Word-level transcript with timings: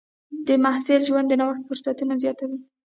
د 0.47 0.49
محصل 0.63 0.99
ژوند 1.07 1.27
د 1.29 1.33
نوښت 1.41 1.61
فرصتونه 1.67 2.13
زیاتوي. 2.23 2.59